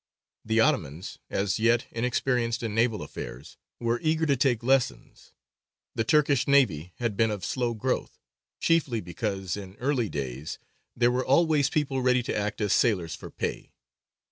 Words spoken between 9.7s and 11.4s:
early days there were